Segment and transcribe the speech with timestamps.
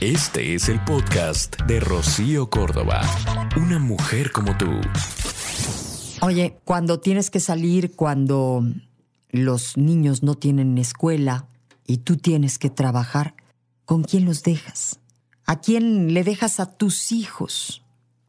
[0.00, 3.00] Este es el podcast de Rocío Córdoba.
[3.56, 4.80] Una mujer como tú.
[6.20, 8.62] Oye, cuando tienes que salir, cuando
[9.32, 11.48] los niños no tienen escuela
[11.84, 13.34] y tú tienes que trabajar,
[13.86, 15.00] ¿con quién los dejas?
[15.46, 17.82] ¿A quién le dejas a tus hijos?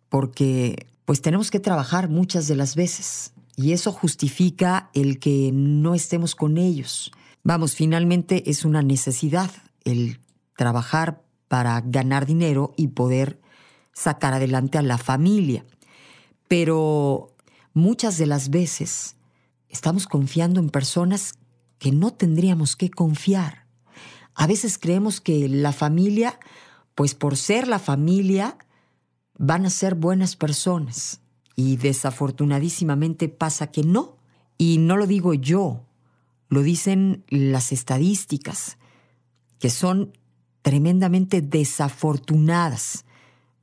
[0.10, 5.94] Porque pues tenemos que trabajar muchas de las veces y eso justifica el que no
[5.94, 7.12] estemos con ellos.
[7.44, 9.52] Vamos, finalmente es una necesidad
[9.86, 10.20] el
[10.56, 13.42] trabajar para ganar dinero y poder
[13.92, 15.66] sacar adelante a la familia.
[16.48, 17.36] Pero
[17.74, 19.18] muchas de las veces
[19.68, 21.34] estamos confiando en personas
[21.80, 23.66] que no tendríamos que confiar.
[24.36, 26.40] A veces creemos que la familia,
[26.96, 28.58] pues por ser la familia,
[29.38, 31.22] van a ser buenas personas.
[31.56, 34.18] Y desafortunadísimamente pasa que no.
[34.58, 35.86] Y no lo digo yo,
[36.48, 38.78] lo dicen las estadísticas,
[39.60, 40.14] que son
[40.62, 43.06] tremendamente desafortunadas,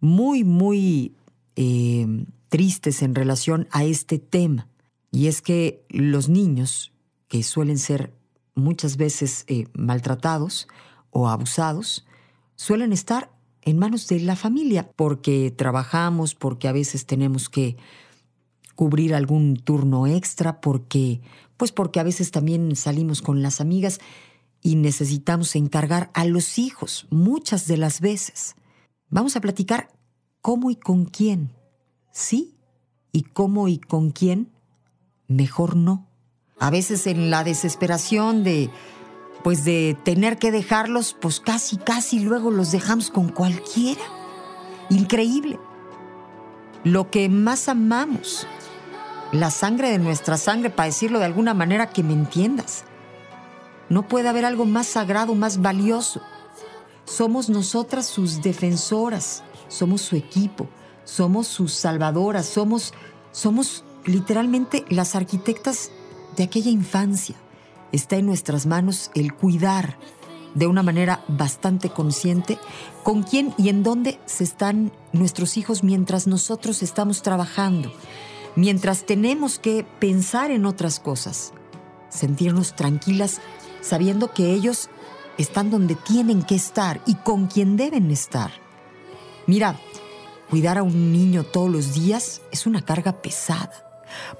[0.00, 1.14] muy, muy
[1.56, 2.06] eh,
[2.48, 4.68] tristes en relación a este tema.
[5.10, 6.92] Y es que los niños,
[7.28, 8.12] que suelen ser
[8.54, 10.68] muchas veces eh, maltratados
[11.10, 12.06] o abusados,
[12.54, 13.30] suelen estar
[13.62, 17.76] en manos de la familia porque trabajamos, porque a veces tenemos que
[18.74, 21.20] cubrir algún turno extra, porque
[21.56, 24.00] pues porque a veces también salimos con las amigas
[24.66, 28.56] y necesitamos encargar a los hijos muchas de las veces.
[29.10, 29.92] Vamos a platicar
[30.40, 31.52] cómo y con quién.
[32.10, 32.56] Sí,
[33.12, 34.50] y cómo y con quién,
[35.28, 36.08] mejor no.
[36.58, 38.68] A veces en la desesperación de
[39.44, 44.02] pues de tener que dejarlos, pues casi casi luego los dejamos con cualquiera.
[44.90, 45.60] Increíble.
[46.82, 48.48] Lo que más amamos,
[49.30, 52.84] la sangre de nuestra sangre, para decirlo de alguna manera que me entiendas
[53.88, 56.20] no puede haber algo más sagrado, más valioso.
[57.04, 60.68] Somos nosotras sus defensoras, somos su equipo,
[61.04, 62.92] somos sus salvadoras, somos,
[63.32, 65.90] somos literalmente las arquitectas
[66.36, 67.36] de aquella infancia.
[67.92, 69.96] Está en nuestras manos el cuidar
[70.54, 72.58] de una manera bastante consciente
[73.04, 77.92] con quién y en dónde se están nuestros hijos mientras nosotros estamos trabajando,
[78.56, 81.52] mientras tenemos que pensar en otras cosas,
[82.08, 83.40] sentirnos tranquilas
[83.86, 84.90] sabiendo que ellos
[85.38, 88.50] están donde tienen que estar y con quien deben estar.
[89.46, 89.76] Mira,
[90.50, 93.84] cuidar a un niño todos los días es una carga pesada.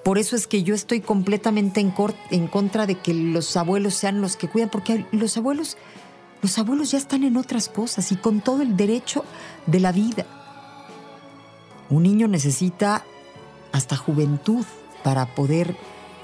[0.05, 4.37] Por eso es que yo estoy completamente en, contra de que los abuelos sean los
[4.37, 5.77] que cuidan, porque los abuelos,
[6.43, 9.25] los abuelos ya están en otras cosas y con todo el derecho
[9.67, 10.25] de la vida.
[11.89, 13.05] Un niño necesita
[13.73, 14.65] hasta juventud
[15.05, 15.77] para poder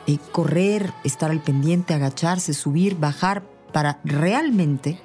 [0.07, 5.01] eh, correr, estar al pendiente, agacharse, subir, bajar, para realmente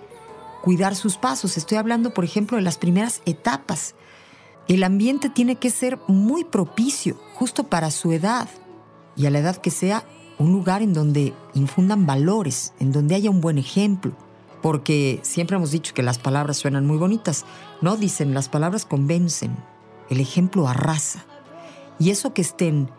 [0.62, 1.58] cuidar sus pasos.
[1.58, 3.96] Estoy hablando, por ejemplo, de las primeras etapas.
[4.68, 8.50] El ambiente tiene que ser muy propicio, justo para su edad,
[9.16, 10.04] y a la edad que sea,
[10.38, 14.14] un lugar en donde infundan valores, en donde haya un buen ejemplo.
[14.62, 17.46] Porque siempre hemos dicho que las palabras suenan muy bonitas,
[17.82, 17.96] ¿no?
[17.96, 19.56] Dicen, las palabras convencen,
[20.10, 21.24] el ejemplo arrasa.
[22.00, 22.90] Y eso que estén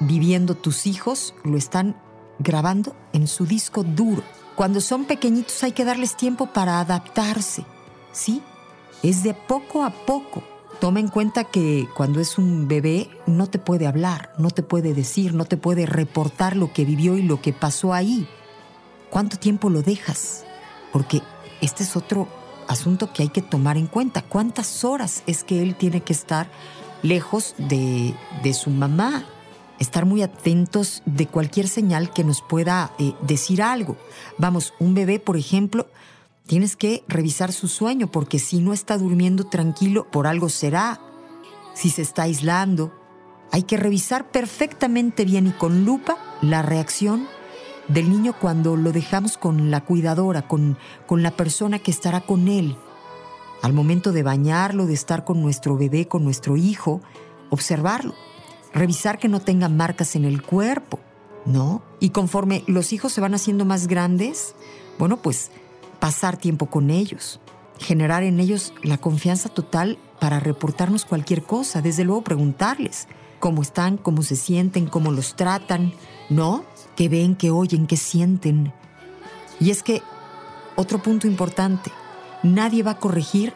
[0.00, 1.96] viviendo tus hijos lo están
[2.38, 4.22] grabando en su disco duro.
[4.54, 7.64] Cuando son pequeñitos hay que darles tiempo para adaptarse,
[8.12, 8.42] ¿sí?
[9.02, 10.42] Es de poco a poco.
[10.80, 14.94] Toma en cuenta que cuando es un bebé no te puede hablar, no te puede
[14.94, 18.28] decir, no te puede reportar lo que vivió y lo que pasó ahí.
[19.10, 20.44] ¿Cuánto tiempo lo dejas?
[20.92, 21.22] Porque
[21.60, 22.28] este es otro
[22.68, 24.22] asunto que hay que tomar en cuenta.
[24.22, 26.50] ¿Cuántas horas es que él tiene que estar
[27.02, 29.24] lejos de, de su mamá,
[29.78, 33.96] estar muy atentos de cualquier señal que nos pueda eh, decir algo.
[34.38, 35.86] Vamos, un bebé, por ejemplo,
[36.46, 41.00] tienes que revisar su sueño porque si no está durmiendo tranquilo, por algo será.
[41.74, 42.92] Si se está aislando,
[43.52, 47.26] hay que revisar perfectamente bien y con lupa la reacción
[47.88, 52.48] del niño cuando lo dejamos con la cuidadora, con, con la persona que estará con
[52.48, 52.76] él.
[53.62, 57.00] Al momento de bañarlo, de estar con nuestro bebé, con nuestro hijo,
[57.50, 58.14] observarlo
[58.76, 61.00] revisar que no tengan marcas en el cuerpo,
[61.44, 61.82] ¿no?
[62.00, 64.54] Y conforme los hijos se van haciendo más grandes,
[64.98, 65.50] bueno, pues
[65.98, 67.40] pasar tiempo con ellos,
[67.78, 73.08] generar en ellos la confianza total para reportarnos cualquier cosa, desde luego preguntarles
[73.38, 75.92] cómo están, cómo se sienten, cómo los tratan,
[76.30, 76.64] ¿no?
[76.96, 78.72] Que ven, que oyen, que sienten.
[79.60, 80.02] Y es que,
[80.74, 81.90] otro punto importante,
[82.42, 83.52] nadie va a corregir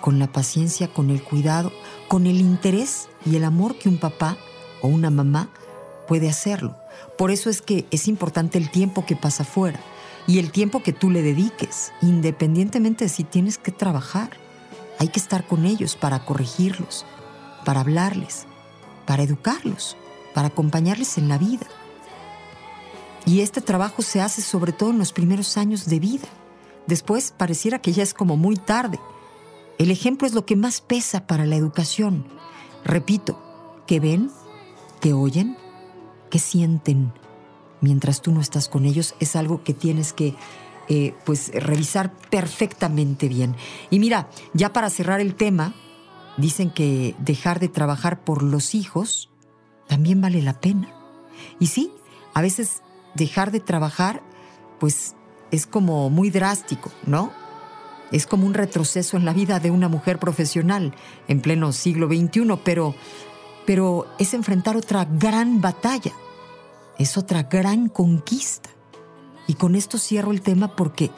[0.00, 1.72] con la paciencia, con el cuidado,
[2.10, 4.36] con el interés y el amor que un papá
[4.82, 5.48] o una mamá
[6.08, 6.74] puede hacerlo.
[7.16, 9.78] Por eso es que es importante el tiempo que pasa fuera.
[10.26, 14.30] y el tiempo que tú le dediques, independientemente de si tienes que trabajar.
[14.98, 17.06] Hay que estar con ellos para corregirlos,
[17.64, 18.46] para hablarles,
[19.06, 19.96] para educarlos,
[20.34, 21.66] para acompañarles en la vida.
[23.24, 26.28] Y este trabajo se hace sobre todo en los primeros años de vida.
[26.86, 28.98] Después pareciera que ya es como muy tarde.
[29.80, 32.26] El ejemplo es lo que más pesa para la educación.
[32.84, 33.40] Repito,
[33.86, 34.30] que ven,
[35.00, 35.56] que oyen,
[36.30, 37.14] que sienten.
[37.80, 40.34] Mientras tú no estás con ellos es algo que tienes que
[40.90, 43.56] eh, pues revisar perfectamente bien.
[43.88, 45.74] Y mira, ya para cerrar el tema,
[46.36, 49.30] dicen que dejar de trabajar por los hijos
[49.88, 50.94] también vale la pena.
[51.58, 51.90] Y sí,
[52.34, 52.82] a veces
[53.14, 54.22] dejar de trabajar,
[54.78, 55.16] pues
[55.50, 57.32] es como muy drástico, ¿no?
[58.10, 60.94] Es como un retroceso en la vida de una mujer profesional
[61.28, 62.94] en pleno siglo XXI, pero,
[63.66, 66.12] pero es enfrentar otra gran batalla,
[66.98, 68.70] es otra gran conquista.
[69.46, 71.10] Y con esto cierro el tema porque,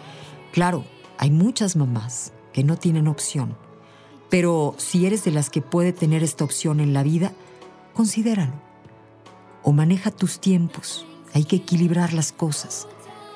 [0.53, 0.85] claro,
[1.19, 3.57] hay muchas mamás que no tienen opción,
[4.29, 7.33] pero si eres de las que puede tener esta opción en la vida,
[7.95, 8.55] considéralo.
[9.63, 12.87] O maneja tus tiempos, hay que equilibrar las cosas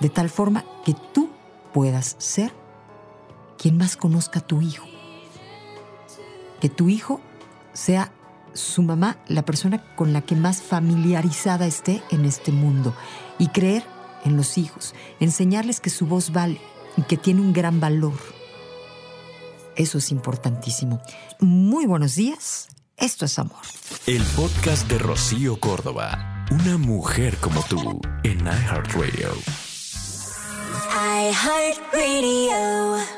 [0.01, 1.31] de tal forma que tú
[1.73, 2.53] puedas ser
[3.67, 4.87] quien más conozca a tu hijo.
[6.61, 7.21] Que tu hijo
[7.73, 8.13] sea
[8.53, 12.95] su mamá la persona con la que más familiarizada esté en este mundo
[13.41, 13.83] y creer
[14.25, 16.61] en los hijos, enseñarles que su voz vale
[16.97, 18.15] y que tiene un gran valor.
[19.75, 21.03] Eso es importantísimo.
[21.41, 22.69] Muy buenos días.
[22.97, 23.65] Esto es amor.
[24.07, 26.47] El podcast de Rocío Córdoba.
[26.53, 29.33] Una mujer como tú en iHeartRadio.
[31.33, 33.16] iHeartRadio.